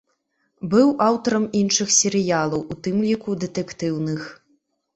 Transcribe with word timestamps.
Быў 0.71 0.87
аўтарам 1.07 1.45
іншых 1.61 1.93
серыялаў, 1.99 2.65
у 2.73 2.81
тым 2.89 3.07
ліку 3.11 3.39
дэтэктыўных. 3.47 4.21